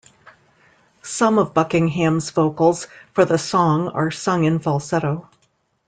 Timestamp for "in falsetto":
4.45-5.29